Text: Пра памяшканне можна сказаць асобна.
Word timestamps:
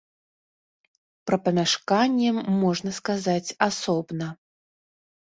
Пра 1.29 1.37
памяшканне 1.47 2.29
можна 2.63 2.93
сказаць 2.99 3.55
асобна. 3.67 4.27